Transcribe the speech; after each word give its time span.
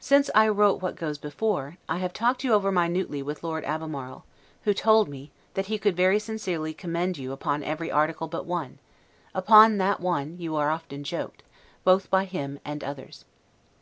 Since 0.00 0.28
I 0.34 0.48
wrote 0.48 0.82
what 0.82 0.96
goes 0.96 1.16
before, 1.16 1.78
I 1.88 1.96
have 1.96 2.12
talked 2.12 2.44
you 2.44 2.52
over 2.52 2.70
minutely 2.70 3.22
with 3.22 3.42
Lord 3.42 3.64
Albemarle, 3.64 4.26
who 4.64 4.74
told 4.74 5.08
me, 5.08 5.30
that 5.54 5.64
he 5.64 5.78
could 5.78 5.96
very 5.96 6.18
sincerely 6.18 6.74
commend 6.74 7.16
you 7.16 7.32
upon 7.32 7.64
every 7.64 7.90
article 7.90 8.28
but 8.28 8.44
one; 8.44 8.80
but 9.32 9.38
upon 9.38 9.78
that 9.78 9.98
one 9.98 10.36
you 10.38 10.52
were 10.52 10.68
often 10.68 11.04
joked, 11.04 11.42
both 11.84 12.10
by 12.10 12.26
him 12.26 12.60
and 12.66 12.84
others. 12.84 13.24